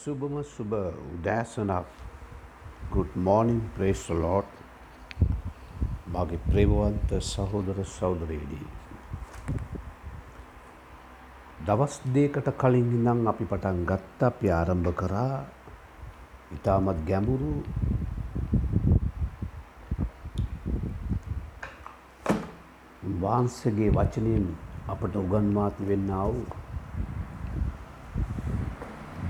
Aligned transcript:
සුබම 0.00 0.34
සුබ 0.46 0.72
උදෑසනක් 1.06 1.88
good 2.90 3.10
මෝනිින් 3.18 3.58
praise 3.74 4.02
ලෝට් 4.12 4.52
මගේ 6.10 6.38
ප්‍රේමවන්ත 6.46 7.10
සහෝදර 7.22 7.78
සෞදරයේදී. 7.86 8.68
දවස් 11.62 11.96
දේකට 12.08 12.48
කලින් 12.56 12.88
ඉඳං 12.90 13.28
අපි 13.28 13.44
පටන් 13.44 13.82
ගත්ත 13.84 14.20
අපි 14.22 14.46
ආරම්භ 14.50 14.94
කරා 14.94 15.36
ඉතාමත් 16.50 17.04
ගැඹුරු 17.04 17.52
වහන්සගේ 23.20 23.92
වචනයෙන් 23.92 24.48
අපට 24.88 25.14
උගන්වාති 25.16 25.88
වෙන්න 25.88 26.10
වූ 26.24 26.69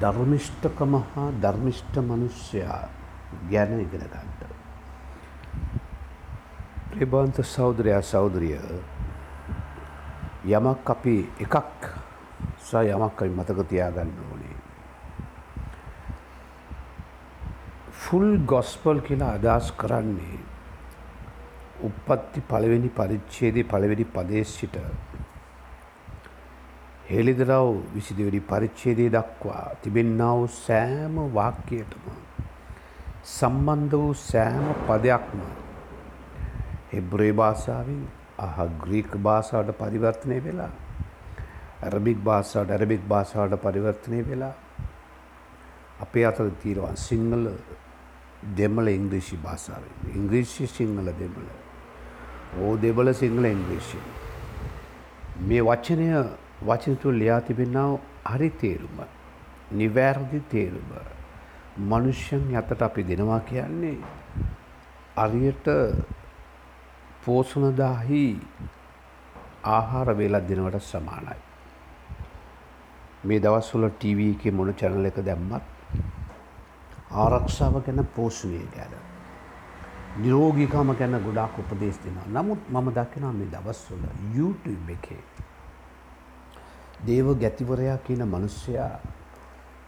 ධර්මිෂ්ඨකම 0.01 0.95
හා 1.11 1.29
ධර්මිෂ්ඨ 1.43 1.99
මනුෂ්‍යයා 2.01 2.83
ගැන 3.51 3.81
ඉගෙන 3.81 4.05
ගන්නට. 4.05 4.41
ප්‍රබන්ත 6.91 7.45
සෞදරයා 7.47 8.03
සෞදරිය 8.03 8.59
යමක් 10.51 10.91
අපි 10.91 11.17
එකක් 11.39 11.91
ස 12.59 12.73
යමක් 12.75 13.23
අපි 13.23 13.31
මතක 13.31 13.69
තියාගන්න 13.69 14.13
ඕනේ. 14.25 14.57
ෆුල් 17.93 18.39
ගොස්පල් 18.47 18.99
කියලා 19.01 19.35
අදහස් 19.35 19.73
කරන්නේ 19.77 20.41
උපත්ති 21.83 22.41
පළවෙනි 22.49 22.91
පරිච්ඡේදයේ 22.91 23.65
පළවෙනි 23.65 24.05
පදයේ 24.07 24.45
සිට 24.47 24.77
හෙළිදරව් 27.11 27.69
විසිදවෙනි 27.95 28.41
පරිච්ඡේදය 28.43 29.07
දක්වා 29.09 29.65
තිබෙන්නා 29.83 30.35
වූ 30.35 30.49
සෑම 30.57 31.17
වාක්‍යයටම 31.35 32.05
සම්බන්ධ 33.29 33.95
වූ 33.95 34.15
සෑම 34.23 34.69
පදයක්ම 34.83 35.41
හෙබ්‍රේ 36.93 37.33
භාෂාවෙන් 37.35 38.01
අහ 38.39 38.57
ග්‍රීක 38.79 39.11
භාෂාවට 39.19 39.77
පරිවර්තනය 39.79 40.39
වෙලා 40.45 40.73
ඇරබික් 41.83 42.19
භාෂාවට 42.21 42.71
ඇරබික් 42.71 43.03
භාෂාවට 43.09 43.57
පරිවර්තනය 43.59 44.21
වෙලා 44.25 44.55
අපේ 46.01 46.25
අතර 46.27 46.51
තියෙනවා 46.57 46.97
සිංහල 46.99 47.47
දෙමළ 48.53 48.89
ඉංග්‍රීසි 48.89 49.37
භාෂාවෙන්. 49.39 49.95
ඉංග්‍රීසි 50.15 50.67
සිංහල 50.69 51.09
දෙමළ. 51.15 51.49
ඕ 52.59 52.77
දෙබල 52.77 53.13
සිංහල 53.15 53.45
ඉංග්‍රීසි. 53.47 53.99
මේ 55.41 55.63
වචනය 55.63 56.07
වචන 56.67 56.97
තුළ 56.97 57.19
ලියා 57.19 57.41
තිබෙනාව 57.41 57.93
හරි 58.27 58.51
තේරුම 58.61 58.99
නිවැරදි 59.73 60.41
තේරුම 60.49 60.91
මනුෂ්‍යන් 61.81 62.45
යතට 62.53 62.83
අපි 62.83 63.03
දෙනවා 63.05 63.41
කියන්නේ 63.43 63.97
අරියට 65.17 65.67
පෝසනදාහි 67.25 68.25
ආහාර 69.67 70.09
වේලක් 70.19 70.49
දෙනවට 70.49 70.81
සමානයි. 70.83 71.41
මේ 73.25 73.41
දවස්වල 73.41 73.89
ටීවී 73.89 74.31
එකේ 74.35 74.53
මොන 74.53 74.75
චැනල් 74.75 75.05
එක 75.05 75.19
දැම්මත් 75.25 75.65
ආරක්ෂාව 77.15 77.75
ගැන 77.87 78.05
පෝෂණය 78.17 78.63
ගැන 78.77 78.95
නිරෝගීකම 80.19 80.93
ගැන 80.95 81.21
ගොඩාක් 81.27 81.59
උපදේශ 81.59 82.01
දෙනවා. 82.05 82.27
නමුත් 82.29 82.61
මම 82.71 82.89
දකිනවා 82.93 83.33
මේ 83.33 83.53
දවස්වල 83.55 84.05
YouTube 84.37 84.93
එකේ 84.93 85.23
දේව 87.07 87.29
ගැතිවරයා 87.39 87.97
කියන 87.99 88.23
මනුෂ්‍යයා 88.25 89.01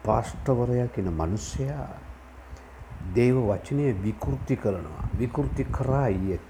පාෂ්ටවරයා 0.05 0.87
කියන 0.87 1.11
මනුෂ්‍යයා 1.11 1.89
දේව 3.15 3.37
වචනය 3.49 3.93
විකෘති 4.05 4.57
කරනවා 4.57 5.05
විකෘති 5.19 5.65
කරා 5.73 6.09
ඊයෙත්. 6.09 6.49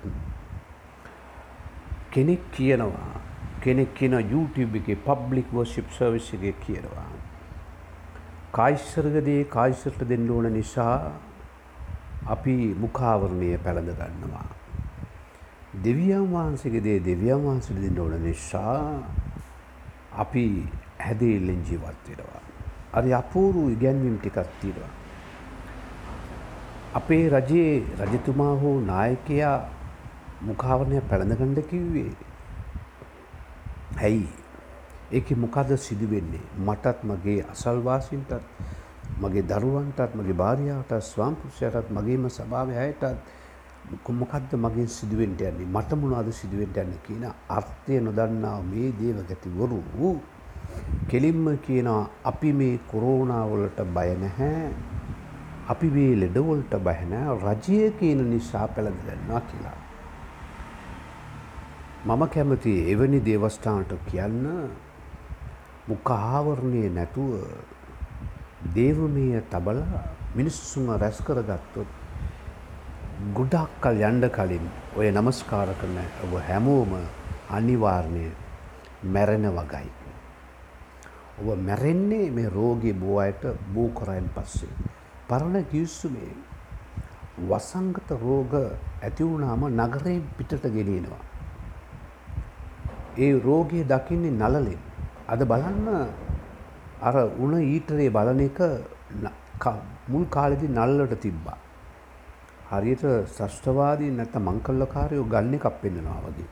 කෙනෙක් 2.11 2.41
කියනවා 2.53 3.13
කෙනෙක් 3.61 3.95
කියන 3.95 4.13
YouTube 4.13 4.77
එකේ 4.77 4.97
පබ්ලික් 4.97 5.53
වර්ෂිප් 5.53 5.91
සර්විස් 5.91 6.35
එකේ 6.35 6.55
කියනවා 6.65 7.11
කායිස්සර්ගදේ 8.53 9.45
කායිස්සර්ට 9.45 10.09
දෙන්න 10.09 10.31
ඕන 10.31 10.53
නිසා 10.53 10.97
අපි 12.27 12.57
මුඛාවරණය 12.79 13.59
පැළඳ 13.59 13.93
ගන්නවා. 13.99 14.47
දෙවියන් 15.85 16.27
වහන්සේගේ 16.33 16.85
දේ 16.85 16.99
දෙවියන් 17.01 17.45
වහන්සේට 17.47 17.83
දෙන්න 17.83 17.99
ඕන 17.99 18.15
නිසා 18.23 19.05
අපි 20.17 20.69
හැදේල්ලෙන් 21.01 21.63
ජීවත් 21.65 22.09
වෙනවා. 22.09 22.43
අර 22.93 23.05
අපූරු 23.13 23.69
ඉගැන්වීම් 23.69 24.19
ටිකක් 24.19 24.39
තියෙනවා. 24.61 24.91
අපේ 26.95 27.29
රජයේ 27.29 27.87
රජතුමා 28.01 28.55
හෝ 28.57 28.81
නායකයා 28.81 29.57
මුඛාවරණය 30.43 31.01
පැළඳගන්න 31.01 31.63
කිව්වේ. 31.65 32.13
ඇයි? 33.99 34.29
ඒකේ 35.13 35.37
මොකද 35.37 35.77
සිදුවෙන්නේ? 35.79 36.45
මටත් 36.59 37.05
මගේ 37.05 37.45
අසල්වාසීන්ටත් 37.45 38.43
මගේ 39.21 39.43
දරුවන්ටත් 39.43 40.15
මගේ 40.15 40.35
භාර්යාවටත් 40.35 41.03
ස්වාමිපුරුෂයාටත් 41.03 41.91
මගේම 41.91 42.29
සභාවේ 42.31 42.79
අයටත් 42.79 43.42
මොකක්ද 43.91 44.55
මගෙන් 44.55 44.89
සිදුවෙන්ට 44.89 45.41
යන්නේ? 45.41 45.67
මට 45.67 45.91
මොනවද 45.93 46.31
සිදුවෙන්ට 46.33 46.77
යන්නේ 46.77 47.03
කියන 47.07 47.25
අර්ථය 47.49 48.01
නොදන්නා 48.01 48.59
මේ 48.63 48.93
දේවගතිවරු 49.01 49.81
කෙලින්ම 51.09 51.59
කියනවා 51.59 52.11
අපි 52.25 52.53
මේ 52.53 52.81
කොරෝනා 52.91 53.45
වලට 53.47 53.81
බය 53.95 54.11
නැහැ. 54.15 54.71
අපි 55.69 55.91
මේ 55.91 56.13
ලෙඩවලට 56.17 56.75
බය 56.79 56.99
නැහැ. 57.11 57.39
රජය 57.45 57.91
කියන 57.91 58.31
නිසා 58.31 58.67
පෙළදෙනවා 58.69 59.41
කියලා. 59.41 59.79
මම 62.07 62.23
කැමති 62.29 62.73
එවැනි 62.93 63.21
දේවස්ථානට 63.21 63.93
කියන්න. 64.11 64.47
මුඛ 65.89 66.11
ආවරණය 66.11 66.89
නැතුව 66.89 67.33
දේවමය 68.75 69.43
තබලා 69.51 70.03
මිනිස්සුන්ව 70.37 70.97
රැස් 70.97 71.19
කරගත්තොත් 71.27 72.02
ගොඩක් 73.31 73.75
කල් 73.83 74.01
යන්න 74.03 74.25
කලින් 74.35 74.65
ඔය 74.99 75.09
නමස්කාර 75.15 75.69
කරන 75.81 75.99
ඔබ 76.25 76.33
හැමෝම 76.47 76.93
අනිවාර්ණය 77.57 78.25
මැරෙන 79.15 79.47
වගයි. 79.59 79.91
ඔබ 81.39 81.49
මැරෙන්නේ 81.69 82.27
මේ 82.37 82.51
රෝගී 82.57 82.95
බෝ 83.03 83.21
අයට 83.25 83.45
බෝ 83.75 83.87
කරයන් 83.99 84.27
පස්සේ. 84.35 84.75
පරණ 85.29 85.69
කිවස්සුමේ 85.71 86.33
වසංගත 87.49 88.11
රෝග 88.25 88.53
ඇතිවුණාම 88.59 89.63
නගරයෙන් 89.71 90.23
පිටට 90.37 90.67
ගෙනියනවා. 90.77 91.23
ඒ 93.19 93.33
රෝගය 93.39 93.87
දකින්නේ 93.87 94.39
නලලෙන්. 94.41 94.81
අද 95.29 95.41
බලන්න 95.47 95.89
අර 97.01 97.17
උන 97.39 97.55
ඊටරේ 97.63 98.11
බලන 98.11 98.41
එක 98.49 98.59
මුල් 100.09 100.25
කාලෙදි 100.27 100.67
නල්ලට 100.69 101.21
තිබ්බා. 101.21 101.61
හරියට 102.73 103.03
ශෂ්ටවාදී 103.37 104.11
නැත්නම් 104.19 104.47
මංකල්ලකාරයෝ 104.49 105.25
ගන්න 105.33 105.57
එකක් 105.57 105.67
පෙන්වනවා 105.81 106.21
වගේ. 106.27 106.49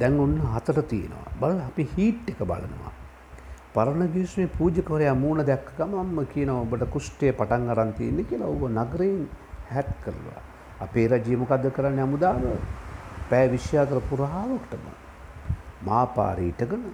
දැන් 0.00 0.14
ඔන්න 0.24 0.36
හතර 0.52 0.78
තියෙනවා. 0.92 1.32
බලලා 1.40 1.66
අපි 1.70 1.84
හීට් 1.94 2.30
එක 2.32 2.40
බලනවා. 2.50 2.92
පරණ 3.74 4.12
ගිවිසුමේ 4.14 4.54
පූජකවරයා 4.56 5.14
මූණ 5.14 5.42
දැක්ක 5.50 5.68
ගමන්ම 5.78 6.18
කියනවා 6.32 6.62
ඔබට 6.64 6.84
කුෂ්ඨය 6.94 7.32
පටන් 7.32 7.68
අරන් 7.74 7.92
තියෙන්නේ 7.98 8.28
කියලා. 8.30 8.52
ඔබ 8.54 8.62
නගරයෙන් 8.70 9.20
හැට් 9.72 9.92
කරලා. 10.04 10.42
අපේ 10.80 11.06
රජය 11.08 11.36
මොකද්ද 11.42 11.66
කරන්නේ 11.76 12.04
අමුදාම? 12.06 12.40
පෑ 13.30 13.48
24 13.48 14.00
පුරාවටම 14.08 14.86
මාපාරේ 15.88 16.48
ඉටගෙන 16.52 16.88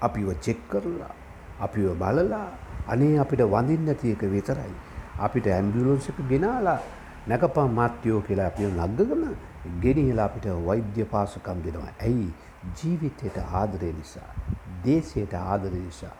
අපිව 0.00 0.32
චෙක් 0.40 0.64
කරලා 0.72 1.12
අපිව 1.60 1.92
බලලා 2.02 2.48
අනේ 2.88 3.12
අපිට 3.18 3.44
වඳින්න 3.54 3.86
නැති 3.86 4.16
එක 4.16 4.24
විතරයි. 4.34 4.74
අපිට 5.18 5.46
ඇම්බියුලන්ස් 5.46 6.08
එක 6.08 6.18
ගෙනාලා 6.32 6.80
නැකපා 7.28 7.68
මාත්‍යෝ 7.68 8.20
කියලා 8.20 8.46
අපි 8.46 8.68
නග්ගගම 8.68 9.24
ගෙනියලා 9.82 10.24
අපිට 10.24 10.46
වෛද්‍ය 10.66 11.04
පාසකම් 11.04 11.62
දෙනවා. 11.64 11.92
ඇයි? 12.00 12.34
ජීවිතයට 12.78 13.38
ආදරය 13.60 13.92
නිසා, 13.92 14.28
දේශයට 14.84 15.34
ආදරය 15.34 15.78
නිසා, 15.78 16.12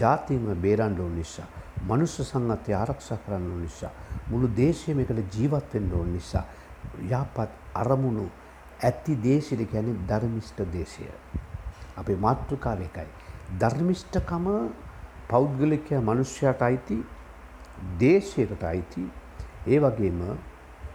ජාතියම 0.00 0.46
බේරන්න 0.64 1.00
ඕන 1.00 1.14
නිසා, 1.14 1.46
මනුෂ්‍ය 1.88 2.24
සංගතය 2.24 2.74
ආරක්ෂා 2.74 3.18
කරන්න 3.26 3.50
ඕන 3.52 3.62
නිසා, 3.62 3.90
මුළු 4.30 4.50
දේශයම 4.56 5.00
එකට 5.00 5.36
ජීවත් 5.36 5.74
වෙන්න 5.74 5.92
ඕන 5.92 6.12
නිසා, 6.12 6.44
යහපත් 7.10 7.50
අරමුණු 7.74 8.26
ඇති 8.82 9.16
දේශය 9.28 9.56
කියන්නේ 9.64 10.02
ධර්මිෂ්ඨ 10.08 10.64
දේශය. 10.72 11.06
අපේ 11.96 12.16
මාතෘකාව 12.16 12.80
එකයි. 12.80 13.08
ධර්මිෂ්ඨකම 13.60 14.46
පෞද්ගලිකය 15.28 15.98
මනුෂ්‍යයට 16.00 16.62
අයිති 16.62 16.98
දේශයකට 18.00 18.62
අයිති 18.64 19.06
ඒ 19.68 19.78
වගේම 19.78 20.20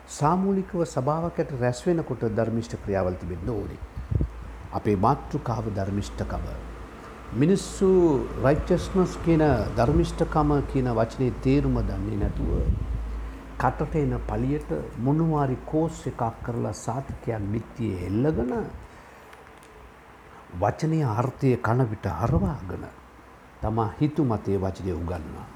සාමූලිකව 0.10 0.84
සභාවකට 0.86 1.50
රැස් 1.62 1.80
වෙනකොට 1.86 2.24
ධර්මිෂ්ඨ 2.38 2.78
ක්‍රියාවල් 2.84 3.16
තිබෙන්න 3.16 3.50
ඕනේ. 3.50 3.82
අපේ 4.74 4.96
මාතෘකාව 4.98 5.66
ධර්මිෂ්ඨකම. 5.72 6.46
මිනිස්සු 7.34 7.88
රයිචස්නස් 8.44 9.14
කියන 9.26 9.44
ධර්මිෂ්ඨකම 9.78 10.50
කියන 10.72 10.88
වචනේ 10.92 11.32
තේරුම 11.42 11.78
දන්නේ 11.82 12.18
නැතුව 12.18 12.52
කටට 13.58 13.96
එන 13.96 14.14
පලියට 14.28 14.70
මොනවාරි 15.00 15.58
කෝස් 15.66 16.06
එකක් 16.08 16.22
කරලා 16.44 16.74
සාතිකයන් 16.76 17.44
මිත්තියේ 17.54 18.08
එල්ලගෙන 18.08 18.54
වචනය 20.56 21.00
අර්ථය 21.16 21.58
කනවිට 21.60 22.06
අරවාගෙන 22.06 22.86
තමා 23.62 23.90
හිතු 24.00 24.26
මතේ 24.26 24.58
වචනය 24.60 24.92
උගන්නවා. 24.94 25.48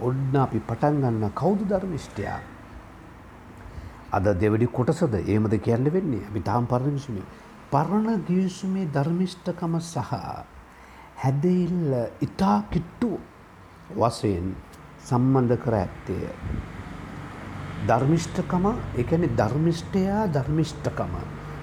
ඔන්න 0.00 0.36
අපි 0.36 0.58
පටන් 0.60 1.00
ගන්න 1.02 1.32
කෞුදු 1.34 1.64
ධර්මිෂ්ටයා. 1.64 2.40
අද 4.16 4.26
දෙවැඩි 4.34 4.66
කොටසද 4.68 5.14
ඒමද 5.16 5.54
කියන්න 5.58 5.90
වෙන්නේ 5.90 6.26
අපි 6.28 6.40
තාම් 6.42 6.66
පරණවිසුමේ. 6.66 7.26
පරණ 7.70 8.24
ගිවිසුමේ 8.26 8.86
ධර්මිෂ්ඨකම 8.88 9.74
සහ 9.80 10.12
හැදෙල්ල 11.22 11.92
ඉතා 12.20 12.58
කිට්ටු 12.70 13.10
වසයෙන් 13.92 14.54
සම්බන්ධ 15.00 15.56
කර 15.58 15.74
ඇත්තේ. 15.74 16.28
ධර්මිෂ්ඨකම 17.86 18.66
එකන 18.96 19.24
ධර්මිෂ්ඨයා 19.36 20.22
ධර්මිෂ්ඨකම. 20.28 21.14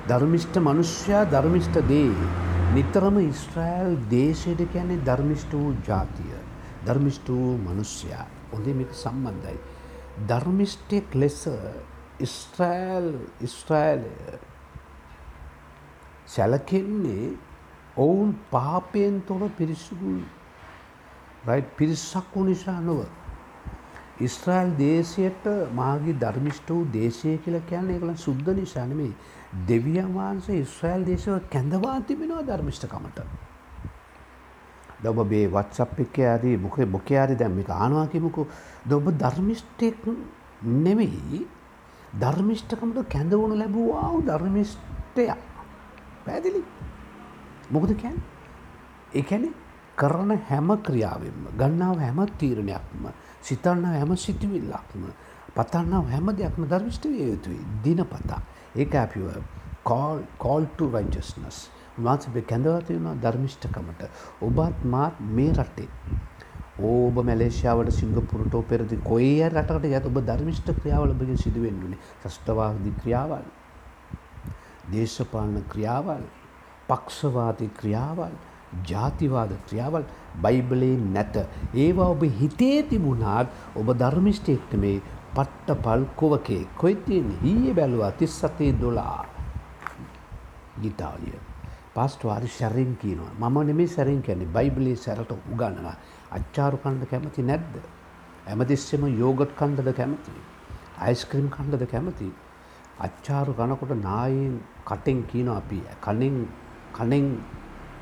ධර්මිෂ්ඨ 0.08 0.58
මනුෂ්‍යයා 0.60 1.24
ධර්මිෂ්ඨ 1.28 1.80
දේ. 1.88 2.12
නිතරම 2.74 3.18
ඉස්ට්‍රෑල් 3.22 3.96
දේශයට 4.10 4.62
කියන්නේ 4.74 5.04
ධර්මිෂ්ට 5.04 5.54
වූ 5.54 5.72
ජාතිය. 5.88 6.36
ධර්මිෂ්ට 6.86 7.28
වූ 7.30 7.58
මනුෂ්‍යයා 7.60 8.26
හොඳේ 8.52 8.74
මේක 8.74 8.92
සම්බන්ධයි. 8.94 9.58
ධර්මිෂ්ටෙක් 10.28 11.16
ලෙස 11.16 11.48
ඉස්ට්‍රෑල් 12.22 13.08
ඉස්ට්‍රෑලය 13.42 14.12
සැලකෙන්නේ 16.28 17.34
ඔවුන් 17.98 18.36
පාපයෙන් 18.52 19.22
තොර 19.22 19.50
පිරිසුදු 19.52 20.22
පිරිසක් 21.78 22.36
වූ 22.36 22.44
නිසා 22.44 22.80
නොව. 22.82 23.06
ඉස්ත්‍රයිල් 24.20 24.78
දේශයට 24.78 25.46
මාගේ 25.74 26.14
ධර්මිෂ්ට 26.14 26.70
වූ 26.70 26.86
දේශය 26.94 27.38
කියල 27.38 27.60
කියන්නේ 27.62 27.96
එකල 27.96 28.12
සුද්ද 28.16 28.48
නිසානමේ 28.50 29.14
දෙවියන් 29.68 30.14
වහන්සේ 30.14 30.60
ඉස්්‍රයිල් 30.60 31.06
දේශව 31.06 31.40
කැඳවා 31.50 32.02
තිබෙනවා 32.02 32.44
ධර්මිෂ්ඨකමට. 32.44 33.20
දොබ 35.04 35.24
බේ 35.26 35.48
වත්සප් 35.48 36.00
එක 36.00 36.20
ආදී 36.26 36.58
මොක 36.58 36.78
මොකයාරි 36.88 37.36
දැම්මික 37.36 37.70
ආනවාකිමකු 37.70 38.48
දොබ 38.86 39.10
ධර්මිෂ්ටෙක් 39.14 40.06
නෙමෙයි. 40.62 41.48
ධර්මිෂ්ඨකමට 42.14 43.10
කැඳවුණු 43.10 43.56
ලැබූවාව 43.58 44.16
ධර්මිෂ්ටය 44.26 45.26
පැදිලි 46.26 46.64
මොකද 47.72 47.92
කැන් 47.96 48.18
එකැන 49.14 49.54
කරන 49.96 50.32
හැම 50.48 50.70
ක්‍රියාවෙන්ම 50.80 51.44
ගන්නාව 51.58 52.00
හැම 52.00 52.20
තීරණයක්ම 52.38 53.06
සිතන්න 53.42 53.86
හැම 53.88 54.16
සිතිවිල්ලක්ම 54.18 55.04
පතන්නාව 55.54 56.06
හැම 56.08 56.28
දෙයක්ම 56.34 56.64
ධර්මිෂ්ට 56.66 57.06
විය 57.06 57.24
යුතුයි. 57.24 57.60
දිනපතා. 57.84 58.42
ඒක 58.76 58.96
අපිව 58.96 59.28
කෝල්ට 60.38 60.80
රයිජස්නස් 60.90 61.58
උන්වහන්සේ 61.98 62.42
කැඳවතියෙන 62.44 63.08
ධර්මිෂ්ඨකමට. 63.22 64.02
ඔබත් 64.42 64.84
මාත් 64.86 65.16
මේ 65.20 65.54
රටේ 65.54 65.90
ඕබ 66.80 67.16
මැලේෂයාවට 67.26 67.92
සිංගපුරටෝ 67.92 68.62
පෙරදි 68.64 68.98
කොයි 69.04 69.44
රටකට 69.50 69.88
යත් 69.90 70.06
ඔබ 70.06 70.20
ධර්මිෂ්ට 70.28 70.72
ක්‍රියාවල 70.80 71.12
ඔබගේ 71.12 71.38
සිදුවෙන්නුනේ. 71.38 72.00
ශ්‍රෂ්ටවාදී 72.22 72.94
ක්‍රියාවල්. 73.02 73.44
දේශපාලන 74.92 75.64
ක්‍රියාවල්. 75.68 76.24
පක්ෂවාදී 76.88 77.70
ක්‍රියාවල්. 77.80 78.36
ජාතිවාද 78.88 79.52
ක්‍රියාවල්. 79.68 80.08
බයිබලේ 80.42 80.98
නැත. 80.98 81.36
ඒවා 81.76 82.10
ඔබ 82.16 82.24
හිතේ 82.40 82.84
තිබුණාත් 82.84 83.48
ඔබ 83.76 83.94
ධර්මිෂ්ටයෙක්ට 84.00 84.74
මේ 84.76 85.02
පට්ට 85.36 85.78
පල්කොවකේ 85.84 86.64
කොයිතියෙන් 86.78 87.38
ඊයේ 87.44 87.74
බැලුවා 87.74 88.12
තිස් 88.12 88.40
සතේ 88.40 88.74
දොලා. 88.82 89.26
ගිතාලිය 90.82 91.51
පස්ටවාරි 91.96 92.50
සැරෙන් 92.50 92.92
කියනවා 92.96 93.34
මම 93.42 93.58
නෙමේ 93.68 93.88
සැරෙන් 93.88 94.22
කැනෙ 94.22 94.46
බයිබලේ 94.48 94.96
සැරට 94.98 95.32
උගන්නලා 95.34 95.96
අච්චාරු 96.32 96.78
කණ්ඩ 96.78 97.06
කැමති 97.06 97.44
නැද්ද. 97.44 97.74
ඇමතිස්සෙම 98.48 99.04
යෝගට් 99.14 99.52
කණ්ඩද 99.56 99.92
කැමති. 99.94 100.32
අයිස්ක්‍රීම් 101.00 101.50
කණ්ඩද 101.50 101.84
කැමති. 101.88 102.30
අච්චාරු 103.00 103.54
කනකොට 103.54 103.92
නායෙන් 104.00 104.56
කටෙන් 104.86 105.20
කියන 105.26 105.50
අපි 105.50 105.80
කනෙන් 106.02 106.38
කනෙන් 106.94 107.28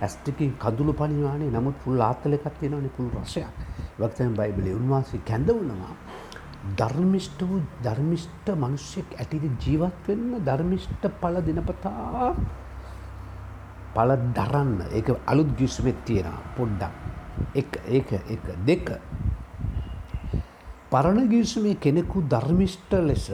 ඇස්ටිකින් 0.02 0.54
කදුළු 0.58 0.94
පනිවානේ 0.94 1.50
නමුත් 1.50 1.78
පුල් 1.84 2.02
ආත්තල 2.02 2.34
එකක් 2.34 2.48
තියෙනවනේ 2.60 2.96
පුල් 2.98 3.10
රසයක්. 3.16 3.58
වක්තම 4.00 4.34
බයිබලේ 4.36 4.76
උන්වහන්සේ 4.76 5.26
කැඳවුණවා. 5.26 5.94
ධර්මිෂ්ට 6.78 7.42
වූ 7.42 7.62
ධර්මිෂ්ට 7.84 8.48
මනුෂ්‍යෙක් 8.56 9.10
ඇටිට 9.16 9.62
ජීවත් 9.64 10.08
වෙන්න 10.08 10.32
ධර්මිෂ්ට 10.46 11.04
පල 11.22 11.36
දිනපතා 11.42 12.34
පල 13.94 14.16
දරන්න. 14.34 14.82
ඒක 14.92 15.08
අලුත් 15.26 15.50
ගිස්මෙත් 15.58 16.06
තියෙන 16.06 16.34
පොඩ්ඩක්. 16.56 16.94
එක 17.54 17.82
ඒක 17.88 18.12
එක 18.12 18.46
දෙක. 18.66 18.88
පරණ 20.90 21.30
ගිවිසුමේ 21.30 21.76
කෙනෙකු 21.76 22.24
ධර්මිෂ්ට 22.24 22.92
ලෙස 23.02 23.30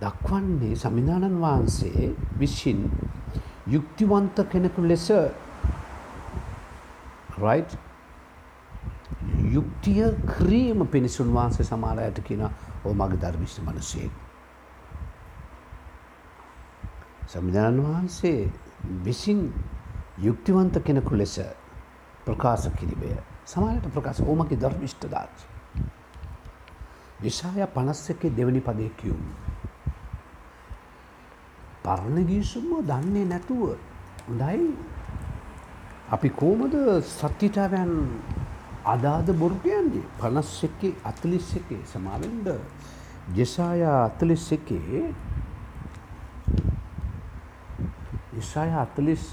දක්වන්නේ 0.00 0.76
සමිධානන් 0.76 1.40
වහන්සේ 1.40 2.12
විසින් 2.38 2.90
යුක්තිවන්ත 3.66 4.36
කෙනෙකු 4.46 4.82
ලෙස 4.82 5.08
රයි් 7.36 7.64
යුක්තිය 9.46 10.04
ක්‍රීම 10.28 10.86
පිණිසුන් 10.86 11.32
වහන්සේ 11.32 11.64
සමාරයට 11.64 12.20
කියන 12.22 12.44
ඕ 12.84 12.94
මග 12.94 13.12
ධර්මිෂ්ට 13.16 13.60
මනසේ. 13.60 14.10
සමිධානන් 17.26 17.80
වහන්සේ 17.80 18.52
විසින් 19.04 19.40
යුක්තිවන්ත 20.18 20.76
කෙනෙකු 20.80 21.16
ලෙස 21.16 21.36
ප්‍රකාශ 22.24 22.68
කිරිබය 22.72 23.10
සමාලට 23.44 23.86
ප්‍රකාශ 23.88 24.20
ඕමගේ 24.22 24.58
ධර්මිෂ්ටදාච. 24.58 25.34
විශාය 27.20 27.66
පනස් 27.68 28.02
එකේ 28.10 28.30
දෙවනි 28.32 28.60
පදය 28.60 28.88
කියවුම්. 28.96 29.26
පරණ 31.84 32.26
ගීසුම්ම 32.26 32.70
දන්නේ 32.82 33.26
නැතුව 33.26 33.62
හොඳයි 34.26 34.68
අපි 36.10 36.28
කෝමද 36.32 36.74
සත්‍යතාවයන් 37.10 37.92
අදාද 38.86 39.28
බොරු 39.34 39.56
කියන්නේ 39.58 40.04
පනස් 40.18 40.52
එකේ 40.62 40.94
අතලිස් 41.04 41.48
එකේ 41.56 41.82
සමාවෙන්ඩ 41.86 42.48
ජෙසායා 43.34 43.98
අතලිස් 44.04 44.46
එකේ 44.52 45.02
ඉසාය 48.38 48.70
අතලිස් 48.74 49.24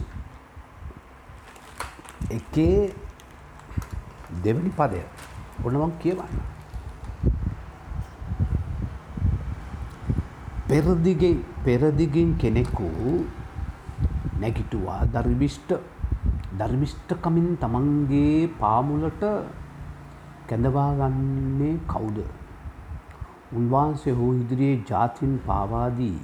එකේ 2.29 2.93
දෙවැනි 4.43 4.72
පදය 4.77 5.01
ඔන්නමං 5.65 5.93
කියවන්න. 6.01 6.36
පෙරදිගෙන් 10.67 11.38
පෙරදිගෙන් 11.65 12.29
කෙනෙකු 12.38 12.89
නැගිටුවා 14.41 15.01
දර්විෂ්ට 15.13 15.72
ධර්මිෂ්ඨකමින් 16.53 17.50
තමන්ගේ 17.58 18.50
පාමුලට 18.60 19.24
කැඳවාගන්නේ 20.48 21.75
කවුද. 21.88 22.17
උන්වහන්සේ 23.51 24.13
හෝ 24.13 24.31
ඉදිරියේ 24.34 24.84
ජාතින් 24.89 25.34
පාවාදී 25.48 26.17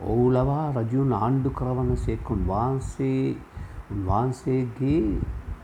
ඔවුලවා 0.00 0.72
රජුන් 0.76 1.12
ආණ්ඩු 1.14 1.50
කරවන 1.50 1.90
සෙකුන් 1.98 2.42
වහන්සේ 2.46 3.36
උන්වහන්සේගේ 3.92 5.00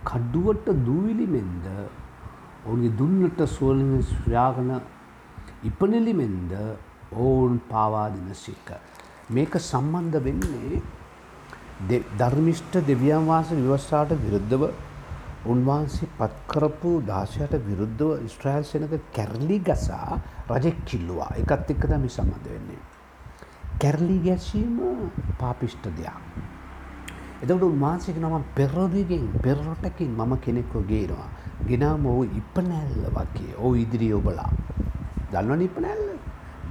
කඩුවට 0.05 0.67
දූවිලිමෙන්ද 0.87 1.67
ඔවුන්ගේ 2.67 2.97
දුන්නට 2.99 3.38
සුවලින් 3.49 4.03
ශ්‍රාගන 4.05 4.71
ඉපනෙලිමෙන්ද 5.62 6.53
ඔවුන් 7.14 7.61
පාවාදින 7.69 8.35
සික. 8.37 8.69
මේක 9.29 9.53
සම්බන්ධ 9.61 10.19
වෙන්නේ 10.21 10.83
ධර්මිෂ්ට 12.19 12.75
දෙවියන් 12.83 13.29
වහන්ස 13.29 13.50
විවස්සාට 13.53 14.17
විරුද්ධව 14.17 14.64
උන්වහන්සේ 15.47 16.11
පත්කරපු 16.19 16.91
දාශයට 17.05 17.55
විරුද්ධව 17.61 18.26
ස්ට්‍රයිල් 18.29 18.64
සෙනක 18.64 18.99
කැරලි 19.12 19.61
ගසා 19.61 20.19
රජෙක් 20.50 20.83
කිල්ලවා 20.85 21.31
එකත් 21.37 21.71
එක්ක 21.71 21.87
තමි 21.87 22.09
සම්බන්ධ 22.09 22.50
වෙන්නේ. 22.50 22.93
කැරලි 23.85 24.19
ගැසීම 24.19 24.76
පාපිෂ්ට 25.38 25.85
දෙයක්. 25.93 26.17
එතකට 27.43 27.62
උන්වහන්සේක 27.62 28.17
නම 28.17 28.45
පෙරදිගෙන් 28.55 29.25
පෙරරොටකින් 29.38 30.11
මම 30.11 30.33
කෙනෙක්ව 30.38 30.75
ගේනවා. 30.88 31.29
ගෙනාම 31.69 32.07
ඔහු 32.07 32.23
ඉපනැල්ල 32.33 33.03
වගේ 33.17 33.53
ඕ 33.59 33.75
ඉදිරි 33.75 34.09
ඔබලා. 34.12 34.49
දන්නවන 35.33 35.62
ඉපනැල්ල 35.62 36.05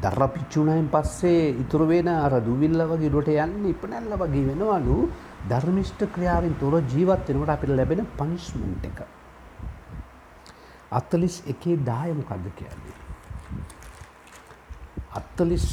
දර 0.01 0.23
පිච්චුණයෙන් 0.27 0.87
පස්සේ 0.89 1.53
ඉතුරු 1.63 1.85
වෙන 1.87 2.07
අර 2.07 2.33
දුවිල්ල 2.41 2.81
වගේ 2.91 3.09
ඩොට 3.09 3.29
යන්න 3.35 3.69
ඉපනැල්ල 3.73 4.15
වගේ 4.15 4.47
වෙනවලු 4.49 4.97
ධර්මිෂ්ට 5.49 6.01
ක්‍රියාවෙන් 6.15 6.55
තොර 6.55 6.75
ජීවත් 6.83 7.29
වෙනකට 7.29 7.53
අපිට 7.55 7.71
ලැබෙන 7.71 8.01
පනිස්මන්ට් 8.17 8.89
එක. 8.89 8.99
අත්තලිස් 10.91 11.35
එකේ 11.45 11.77
දාය 11.85 12.11
මොකක්ද 12.13 12.49
කියන්නේ. 12.57 12.97
අත්තලිස් 15.11 15.67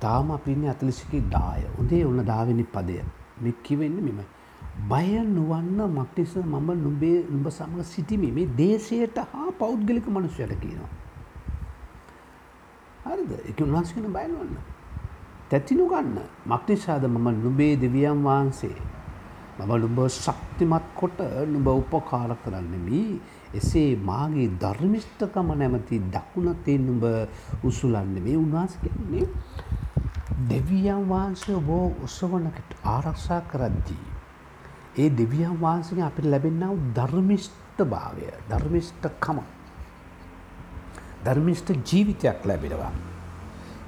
තාම 0.00 0.30
අපින්නේ 0.30 0.70
අතලිසිකි 0.70 1.20
දාය 1.30 1.62
උදේ 1.78 2.04
ඔන්න 2.04 2.24
දාවෙනි 2.24 2.64
පදය. 2.64 3.00
මෙ 3.40 3.52
කිවෙන්න 3.62 3.98
මෙම. 4.00 4.20
බය 4.88 5.08
නුවන්න 5.26 5.80
මක්ටිස 5.90 6.36
මම 6.36 6.68
නුබේ 6.82 7.24
උඹ 7.28 7.48
සමඟ 7.48 7.84
සිටිමි. 7.84 8.30
මේ 8.30 8.46
දේශයට 8.56 9.18
හා 9.32 9.50
පෞද්ගලික 9.58 10.06
මනුෂ්‍යයට 10.08 10.54
කියනවා. 10.60 10.90
හරිද? 13.06 13.32
එක 13.44 13.60
උන්වහන්සගෙන 13.60 14.08
බයන්වන්න. 14.08 14.56
තැතිනු 15.50 15.86
ගන්න. 15.86 16.18
මක්නිසාද 16.46 17.06
මම 17.06 17.28
නුබේ 17.42 17.76
දෙවියන් 17.76 18.22
වහන්සේ. 18.22 18.76
මම 19.58 19.72
නුඹ 19.76 19.98
ශක්තිමත් 20.08 20.86
කොට 20.96 21.18
නුඹ 21.46 21.68
උපකාර 21.70 22.30
කරන්නෙමී 22.44 23.20
එසේ 23.54 23.96
මාගේ 23.98 24.48
ධර්මිෂ්ඨකම 24.60 25.48
නැමති 25.54 26.02
දකුණතේ 26.10 26.78
නුඹ 26.78 27.04
උසුලන්න. 27.62 28.14
මේ 28.18 28.36
උන්වහස 28.36 28.74
කියන්නේ 28.82 29.26
දෙවියන් 30.34 31.08
වහන්සේ 31.08 31.54
ඔබෝ 31.54 31.92
ඔසවනකට 32.04 32.70
ආරක්ෂා 32.84 33.40
කරද්දී. 33.42 34.04
ඒ 34.98 35.10
දෙවියන් 35.10 35.60
වහන්සේ 35.60 36.02
අපිට 36.02 36.26
ලැබෙන්නාව 36.26 36.76
ධර්මිෂ්ඨ 36.96 37.82
භාවය 37.84 38.26
ධර්මිෂ්ඨකම 38.50 39.38
ධර්මිෂ්ඨ 41.24 41.70
ජීවිතයක් 41.84 42.40
ලැබෙනවා. 42.44 42.92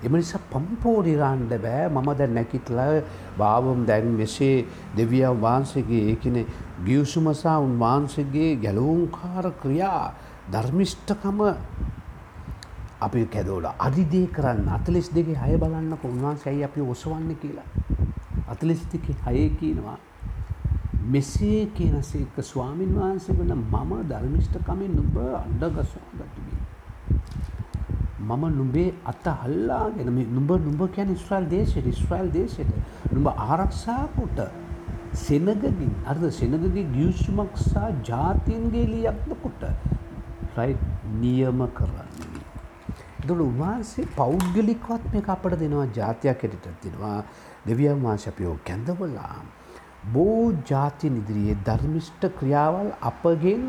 එම 0.02 0.12
නිසා 0.12 0.40
පම්පෝඩිරාන්ඩ 0.50 1.52
බෑ 1.58 1.88
මම 1.88 2.08
දැන් 2.14 2.34
නැකිටල 2.34 2.78
භාවම් 3.38 3.84
දැන් 3.84 4.08
මෙසේ 4.14 4.66
දෙවියන් 4.96 5.42
වහන්සේගේ 5.42 6.02
ඒකන 6.06 6.36
ගියවසුමසා 6.84 7.58
උන්වහන්සේගේ 7.60 8.50
ගැලවුම්කාර 8.56 9.46
ක්‍රියා 9.62 10.14
ධර්මිෂ්ඨකම 10.52 11.40
අපි 13.00 13.26
කැදෝල 13.26 13.66
අධිදේ 13.66 14.26
කරන්න 14.28 14.68
අතලෙස් 14.70 15.08
දෙගේ 15.10 15.36
හය 15.36 15.56
බලන්න 15.56 15.92
උන්වහන්සැයි 16.02 16.64
අපි 16.64 16.80
ඔසවන්න 16.86 17.30
කියලා. 17.36 17.68
අතලෙස් 18.48 18.80
දෙක 18.92 19.06
හයේ 19.26 19.48
කියනවා. 19.52 19.98
මෙසේ 21.06 21.66
කියනසේක 21.68 22.38
ස්වාමීන් 22.42 22.94
වහන්සේ 22.94 23.36
වන 23.36 23.52
මම 23.54 23.92
ධර්මිෂ්ඨකමෙන් 24.08 24.92
නුබ 24.92 25.16
අන්ඩගස්වා 25.36 26.08
ගතිබී. 26.14 26.60
මම 28.20 28.44
නුබේ 28.52 28.94
අත 29.04 29.26
හල්ලාගෙන 29.40 30.08
නුඹ 30.28 30.50
නුඹ 30.60 30.82
කැන 30.90 31.16
ස්්‍රල් 31.16 31.44
දේශයට 31.46 31.90
ස්්‍රයිල් 31.94 32.32
දේශයට 32.32 32.72
නුඹ 33.12 33.28
ආරක්ෂාකොට 33.28 34.40
සෙනගගින් 35.16 35.92
අර්ද 36.06 36.24
සෙනගගේ 36.32 36.86
ගියුෂුමක් 36.88 37.56
සා 37.64 37.90
ජාතියන්ගේ 38.04 38.86
ලියක්ද 38.86 39.30
කොට 39.42 39.62
රයි 40.56 40.76
නියම 41.20 41.60
කරන්න. 41.74 42.05
දුළු 43.28 43.44
උන්වහන්සේ 43.52 44.06
පෞද්ගලිකවත් 44.16 45.04
මේ 45.12 45.26
අපට 45.34 45.58
දෙනවා 45.60 45.86
ජාතියක් 45.98 46.44
එටට 46.48 46.66
තිෙනවා 46.82 47.18
දෙවියන් 47.66 48.02
වහන්ශපයෝ 48.04 48.56
කැඳවලා. 48.64 49.36
බෝ 50.12 50.52
ජාති 50.70 51.10
නිදිරියේ 51.10 51.58
ධර්මිෂ්ට 51.66 52.22
ක්‍රියාවල් 52.38 52.90
අපගෙන් 53.10 53.64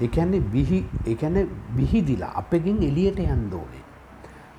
එකන්නේ 0.00 0.64
එකන 1.06 1.36
බිහිදිලා 1.76 2.32
අපගෙන් 2.36 2.78
එලියට 2.82 3.20
යන්දෝනේ. 3.26 3.84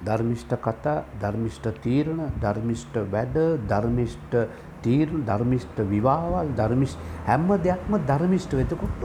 ධර්මිෂ්ට 0.05 0.53
කතා 0.59 0.97
ධර්මිෂ්ට 1.21 1.65
තීරණ 1.83 2.21
ධර්මිෂ්ට 2.41 2.95
වැඩ 3.13 3.37
ධර්මිෂ්ට 3.69 4.33
තීරණ 4.83 5.25
ධර්මිෂ්ට 5.25 5.77
විවාවල් 5.89 6.49
ධර්මිෂ් 6.57 6.97
හැම්ම 7.27 7.49
දෙයක්ම 7.65 7.93
ධර්මිෂ්ට 8.07 8.53
වෙතකොට 8.53 9.03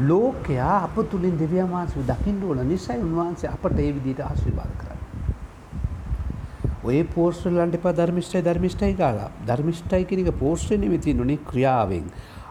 ලෝකයා 0.00 0.82
අප 0.82 0.96
තුළින් 1.10 1.38
දෙවියන් 1.38 1.68
වහන්සේ 1.68 2.04
දකින්න 2.04 2.42
ඕන 2.42 2.68
නිසයි 2.68 2.98
උන්වහන්සේ 2.98 3.50
අපට 3.50 3.78
ඒ 3.78 3.94
විදිහට 3.94 4.20
ආශිර්වාද 4.20 4.72
කරන්නේ. 4.78 4.94
ඔය 6.84 7.04
පෝස්ට් 7.14 7.46
වලට 7.46 7.74
එපා 7.74 7.96
ධර්මිෂ්ඨයි 7.96 8.44
ධර්මිෂ්ඨයි 8.44 8.94
කාලා. 8.94 9.30
ධර්මිෂ්ඨයි 9.46 10.04
කියන 10.04 10.26
එක 10.26 10.38
පෝස්ට් 10.38 10.70
නෙමෙයි 10.72 10.98
තියෙන්නේ 10.98 11.38
ක්‍රියාවෙන්. 11.50 12.06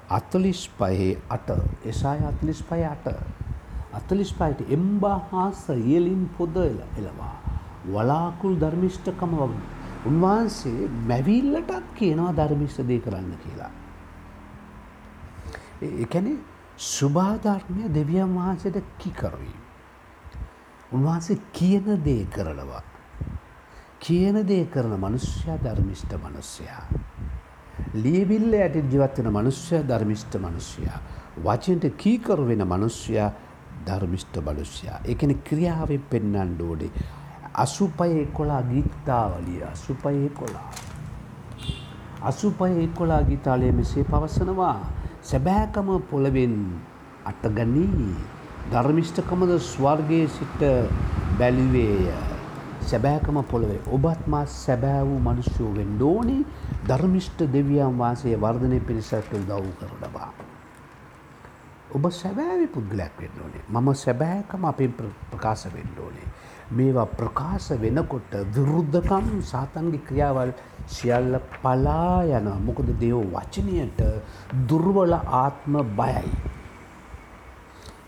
45 0.10 1.18
8 1.30 1.62
එසාය 1.86 2.20
45 2.22 2.84
8 3.94 4.10
45ට 4.10 4.72
එම්බාහාස 4.72 5.70
ඉයලින් 5.70 6.30
පොද 6.38 6.58
එලවා. 6.58 7.36
වලාකුල් 7.86 8.60
ධර්මිෂ්ඨකම 8.60 9.36
වගේ. 9.40 9.83
උන්වහන්සේ 10.06 10.90
මැවිල්ලටත් 11.08 11.94
කියනවා 11.96 12.36
ධර්මිෂ්ඨ 12.36 12.88
දේ 12.88 13.00
කරන්න 13.00 13.38
කියලා. 13.44 13.72
ඒ 15.82 16.06
කියන්නේ 16.06 16.38
සුභාධර්මය 16.78 17.94
දෙවියන් 17.94 18.36
වහන්සට 18.36 18.78
කිකරුයි. 19.00 19.56
උන්වහන්සේ 20.92 21.38
කියන 21.54 21.88
දේ 22.06 22.26
කරනවා. 22.28 22.84
කියන 24.00 24.48
දේ 24.48 24.66
කරන 24.66 24.94
මනුෂ්‍යයා 24.98 25.58
ධර්මිෂ්ට 25.58 26.14
මනුස්්‍යයා. 26.18 26.84
ලියවිල්ල 27.96 28.54
ඇයට 28.56 28.92
ජීවත්වෙන 28.92 29.32
මනුෂ්‍ය 29.32 29.84
ධර්මිෂ්ට 29.84 30.36
මනුෂ්‍යයා. 30.38 31.00
වචනට 31.38 31.96
කීකරු 31.98 32.48
වෙන 32.48 32.68
මනුෂ්‍යයා 32.68 33.32
ධර්මිෂ්ට 33.86 34.36
බලුෂ්‍යයා. 34.42 35.00
එකන 35.06 35.32
ක්‍රියාවෙන් 35.44 36.04
පෙන්නන් 36.10 36.56
ඩෝඩේ. 36.56 36.92
අසුපය 37.54 38.26
කොලා 38.34 38.62
ගීත්තාවලිය 38.64 39.64
අසුපයේ 39.64 40.30
කොලා. 40.30 40.70
අසුපය 42.22 42.88
කොලා 42.88 43.24
ගීතාලය 43.24 43.72
මෙසේ 43.72 44.04
පවසනවා. 44.04 44.80
සැබෑකම 45.22 45.90
පොළවෙන් 46.10 46.56
අටගනී 47.26 48.16
ධර්මිෂ්ඨකමද 48.72 49.60
ස්වර්ගයේ 49.62 50.28
සිට 50.28 50.62
බැලිවේය 51.38 52.08
සැබෑකම 52.82 53.38
පොළවේ 53.44 53.82
ඔබත් 53.92 54.28
මා 54.28 54.46
සැබෑ 54.46 55.04
වූ 55.06 55.20
මනුෂ්‍යෝ 55.20 55.70
වෙන්න 55.76 56.02
ඕනේ 56.04 56.42
ධර්මිෂ්ඨ 56.88 57.44
දෙවියන් 57.54 58.00
වහන්සේ 58.00 58.42
වර්ධනය 58.42 58.80
පිණිසට 58.80 59.34
උදව් 59.34 59.70
කරනවා. 59.80 60.30
ඔබ 61.92 62.10
සැබෑවි 62.12 62.68
පුද්ගලයක් 62.68 63.22
වෙන්න 63.22 63.44
ඕනේ. 63.44 63.64
මම 63.70 63.94
සැබෑකම 63.96 64.66
අපෙන් 64.66 64.94
ප්‍රකාශ 65.32 65.68
වෙන්න 65.74 66.00
ඕනේ. 66.00 66.28
මේවා 66.78 67.08
ප්‍රකාශ 67.20 67.70
වෙනකොට 67.84 68.34
විරුද්ධකම් 68.56 69.28
සාතන්ගේ 69.52 70.06
ක්‍රියාවල් 70.08 70.52
සියල්ල 70.88 71.36
පලා 71.62 72.24
යන 72.38 72.50
මොකද 72.68 72.90
දෙව 73.02 73.20
වචනයට 73.36 74.00
දුර්වල 74.70 75.14
ආත්ම 75.44 75.74
බයයි. 76.00 76.34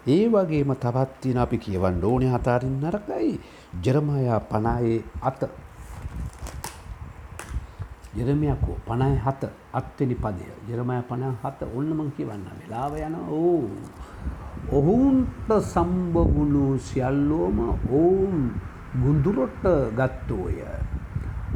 ඒ 0.08 0.26
වගේම 0.30 0.72
තවත්තින 0.84 1.38
අපි 1.38 1.58
කියවන් 1.58 2.04
ඕනය 2.04 2.28
හතාරින් 2.34 2.76
නරකයි. 2.82 3.32
ජරමයා 3.84 4.40
පනායේ 4.52 5.04
අත. 5.22 5.42
ජෙරමයකෝ 8.16 8.78
පණයි 8.88 9.18
හත 9.18 9.44
අත්වෙනි 9.74 10.16
පදය. 10.16 10.46
ජෙරමය 10.70 11.02
පණ 11.10 11.36
හත. 11.44 11.60
ඔන්නමං 11.76 12.12
කියවන්න. 12.18 12.46
වෙලාව 12.60 12.94
යන 12.98 13.16
ඕ 13.30 13.68
ඔහුන්ට 14.68 15.50
සම්බවුණු 15.64 16.78
සියල්ලෝම 16.80 17.58
ඔවුන් 17.92 18.52
ගුඳුරොට්ට 18.96 19.66
ගත්තෝය. 19.94 20.58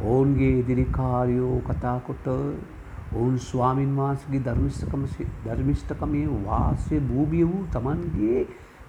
ඔවුන්ගේ 0.00 0.58
ඉදිරිකාරයෝ 0.60 1.56
කතාකොට 1.62 2.26
ඔවුන් 2.28 3.38
ස්වාමින් 3.40 3.96
වහන්සගේ 3.96 4.40
ධර්මිෂ්ඨකම 4.40 5.04
ධර්මිෂ්ඨකමේ 5.44 6.26
වාසය 6.44 7.00
භූමිය 7.02 7.44
වූ 7.44 7.66
තමන්ගේ 7.72 8.46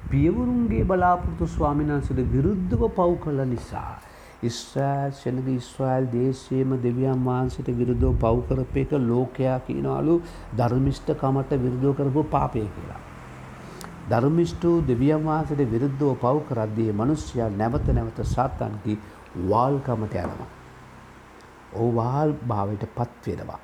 පියවරුන්ගේ 0.08 0.86
බලාපොරොත්තු 0.86 1.48
ස්වාමිනාන්සට 1.48 2.22
විරුද්ධව 2.32 2.88
පව් 2.92 3.20
කළ 3.20 3.46
නිසා. 3.48 4.00
ඉස්්‍රෑල් 4.44 5.12
සෙනග 5.14 5.48
ඉස්්‍රයිල් 5.50 6.12
දේශයම 6.12 6.76
දෙවියන් 6.80 7.26
වහන්සට 7.26 7.74
විරුද්ධෝ 7.76 8.14
පව්කරප 8.20 8.78
එක 8.78 8.92
ලෝකයා 9.04 9.60
කියනවලු 9.62 10.22
ධර්මිෂ්ඨකමට 10.58 11.58
විරුද්ධෝ 11.60 11.94
කරපු 11.94 12.30
පාපය 12.30 12.68
කියලා. 12.68 13.11
ධර්මිෂ්ටූ 14.10 14.76
දෙවියන් 14.82 15.24
වහන්සට 15.24 15.62
විරුද්ධව 15.72 16.14
පව් 16.16 16.38
කරද්දී 16.48 16.92
මනුෂ්‍යයා 16.94 17.50
නැවත 17.52 17.88
නැවත 17.90 18.20
සාතන්ගේ 18.26 18.98
වාල්කමට 19.46 20.16
යනවා. 20.16 20.50
ඕ 21.74 21.90
වාල් 21.96 22.34
භාවයට 22.48 22.86
පත්වෙනවා. 22.92 23.60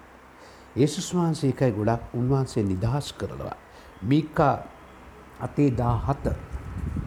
ඒසුස් 0.75 1.07
වහන්සේ 1.13 1.49
එකයි 1.49 1.71
ගොඩක් 1.71 2.13
උන්වහන්සේ 2.13 2.63
නිදහස් 2.63 3.13
කරනවා. 3.13 3.55
මිකා 4.03 4.55
අතේ 5.39 5.69
දා 5.71 5.95
හත 5.97 6.35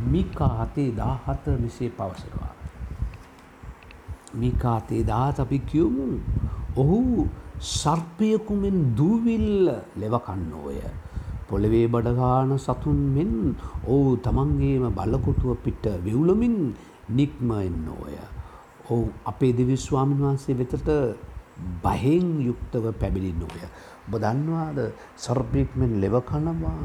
මිකා 0.02 0.52
අතේ 0.62 0.90
දා 0.92 1.14
හත 1.26 1.44
මෙසේ 1.58 1.90
පවසනවා. 1.90 2.54
මිකා 4.34 4.76
අතේ 4.76 5.02
දාත් 5.04 5.40
අපි 5.40 5.58
කියවමු 5.60 6.06
ඔහු 6.76 7.28
සර්පයකුමෙන් 7.60 8.96
දූවිල්ල 8.96 9.70
ලෙවකන්නෝය. 9.96 10.80
පොළවේ 11.50 11.86
බඩගාන 11.86 12.52
සතුන් 12.58 13.00
මෙන් 13.16 13.32
ඔහු 13.86 14.16
තමන්ගේම 14.18 14.84
බලකොටුව 14.98 15.56
පිට 15.64 15.84
විවුලමින් 16.04 16.56
නික්ම 17.10 17.50
එන්න 17.58 17.88
ඕය. 17.90 18.16
ඔවු 18.90 19.04
අපේ 19.24 19.52
දෙවි 19.52 19.76
ස්වාමීන් 19.78 20.22
වහන්සේ 20.22 20.58
වෙතට 20.60 20.90
බහෙන් 21.84 22.26
යුක්තව 22.48 22.84
පැමිණින්න 23.00 23.42
ඕය. 23.42 23.62
ඔබ 24.06 24.14
දන්නවාද 24.18 24.78
සර්පයෙක්මෙන් 25.16 25.92
ලෙව 26.02 26.14
කනවා 26.22 26.78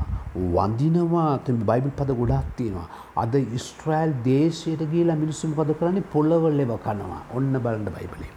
වඳිනවා 0.55 1.31
තම 1.45 1.59
බයිබල් 1.69 1.93
පද 1.99 2.17
ගොඩක් 2.19 2.49
තියෙනවා. 2.57 2.87
අද 3.15 3.33
ඉස්ට්‍රෑල් 3.59 4.13
දේශයට 4.25 4.83
ගියලා 4.93 5.21
මිනිස්සු 5.23 5.49
මොකද 5.49 5.73
කරන්නේ 5.79 6.09
පොළව 6.13 6.45
ලෙව 6.59 6.71
කනවා. 6.85 7.21
ඔන්න 7.37 7.53
බලන්න 7.63 7.89
බයිබලේ. 7.97 8.31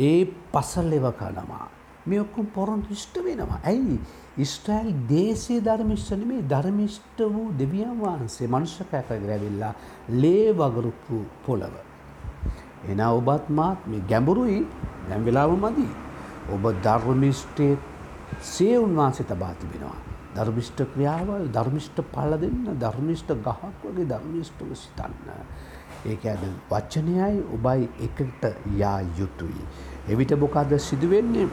ඒ 0.00 0.20
පසල් 0.52 0.86
ලෙව 0.90 1.06
කනවා. 1.20 1.66
මේ 2.06 2.20
ඔක්කොම 2.20 2.46
පොරොන්දු 2.56 2.88
ඉෂ්ට 2.90 3.16
වෙනවා. 3.26 3.60
ඇයි? 3.64 3.98
ඉස්ට්‍රෑල් 4.36 4.88
දේශයේ 5.08 5.60
ධර්මිෂ්ඨ 5.60 6.16
නෙමේ 6.18 6.42
ධර්මිෂ්ඨ 6.44 7.20
වූ 7.34 7.48
දෙවියන් 7.58 7.92
වහන්සේ 8.00 8.48
මනුෂ්‍යකයට 8.48 9.10
ඇවිල්ලා 9.10 9.74
ලේ 10.10 10.52
වගරුපු 10.52 11.18
පොළව. 11.46 11.74
එන 12.88 13.00
ඔබත් 13.00 13.48
මාත් 13.50 13.86
මේ 13.86 14.02
ගැඹුරුයි 14.08 14.66
දැන් 15.08 15.24
වෙලාව 15.24 15.52
මදි. 15.56 15.86
ඔබ 16.50 16.64
ධර්මිෂ්ඨයේ 16.82 17.78
සේ 18.42 18.78
උන්වහන්සේ 18.78 19.26
තබා 19.26 19.54
තිබෙනවා. 19.54 19.98
ධර්මිෂ්ඨ 20.34 20.82
ක්‍රියාවල් 20.92 21.46
ධර්මිෂ්ඨ 21.48 22.02
පල 22.12 22.32
දෙන්න 22.36 22.66
ධර්මිෂ්ඨ 22.76 23.34
ගහක් 23.38 23.62
වගේ 23.84 24.06
ධර්මිෂ්ඨව 24.06 24.70
සිතන්න. 24.74 25.14
ඒක 26.04 26.24
ඇද 26.24 26.42
වචනයයි 26.70 27.38
ඔබයි 27.54 27.88
එකට 28.06 28.42
යා 28.76 29.00
යුතුයි. 29.18 29.64
එවිට 30.08 30.32
මොකද 30.36 30.72
සිදුවෙන්නේ 30.78 31.48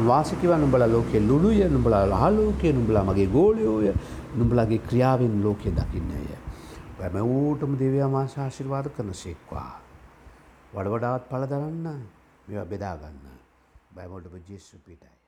වාසිකව 0.00 0.50
නුඹලා 0.54 0.88
ලෝකෙ 0.88 1.18
ලුණුය 1.20 1.60
නුඹලා 1.68 2.04
ලහලෝකය 2.06 2.72
නුඹලා 2.72 3.04
මගේ 3.04 3.28
ගෝලයෝය 3.28 3.94
නුඹලාගේ 4.36 4.80
ක්‍රියාවෙන් 4.88 5.42
ලෝකය 5.44 5.70
දකින්නය. 5.70 6.26
පැමවූටම 6.98 7.72
දෙවයා 7.78 8.08
මාශාශිර්වාද 8.08 8.86
කරන 8.96 9.14
සෙක්වා. 9.14 9.72
වඩ 10.74 10.92
වඩාත් 10.92 11.28
පල 11.30 11.44
දරන්න 11.46 12.00
මෙවා 12.48 12.66
බෙදාගන්න 12.66 13.20
බැමොටම 13.94 14.34
ජෙස්සු 14.48 14.76
පිටයි 14.86 15.08
හම්බවීම. 15.08 15.23